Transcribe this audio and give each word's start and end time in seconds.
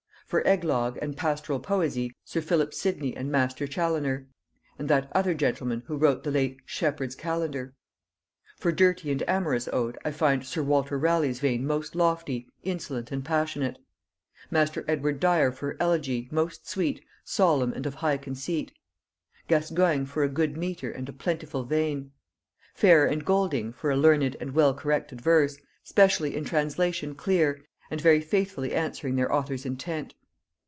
For 0.27 0.47
eglogue 0.47 0.97
and 1.01 1.17
pastoral 1.17 1.59
poesy, 1.59 2.15
sir 2.23 2.39
Philip 2.39 2.73
Sidney 2.73 3.13
and 3.17 3.29
master 3.29 3.67
Chaloner, 3.67 4.27
and 4.79 4.87
that 4.89 5.11
other 5.13 5.33
gentleman 5.33 5.83
who 5.87 5.97
wrate 5.97 6.23
the 6.23 6.31
late 6.31 6.59
'Shepherd's 6.65 7.15
Calendar'. 7.15 7.73
For 8.57 8.71
dirty 8.71 9.11
and 9.11 9.21
amorous 9.27 9.67
ode 9.73 9.97
I 10.05 10.11
find 10.11 10.45
sir 10.45 10.63
Walter 10.63 10.97
Raleigh's 10.97 11.41
vein 11.41 11.67
most 11.67 11.95
lofty, 11.95 12.47
insolent 12.63 13.11
and 13.11 13.25
passionate. 13.25 13.77
Master 14.49 14.85
Edward 14.87 15.19
Dyer 15.19 15.51
for 15.51 15.75
elegy, 15.81 16.29
most 16.31 16.65
sweet, 16.65 17.03
solemn 17.25 17.73
and 17.73 17.85
of 17.85 17.95
high 17.95 18.15
conceit. 18.15 18.71
Gascoigne 19.49 20.05
for 20.05 20.23
a 20.23 20.29
good 20.29 20.55
metre 20.55 20.91
and 20.91 21.05
for 21.07 21.11
a 21.11 21.15
plentiful 21.15 21.65
vein. 21.65 22.13
Phaer 22.73 23.05
and 23.05 23.25
Golding 23.25 23.73
for 23.73 23.91
a 23.91 23.97
learned 23.97 24.37
and 24.39 24.53
well 24.53 24.73
corrected 24.73 25.19
verse, 25.19 25.57
specially 25.83 26.37
in 26.37 26.45
translation 26.45 27.15
clear 27.15 27.65
and 27.89 27.99
very 27.99 28.21
faithfully 28.21 28.73
answering 28.73 29.17
their 29.17 29.33
author's 29.33 29.65
intent. 29.65 30.15